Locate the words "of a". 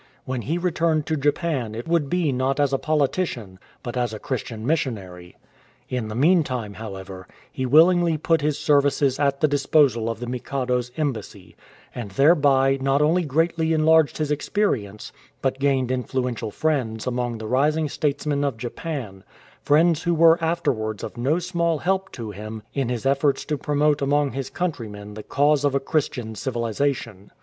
25.63-25.79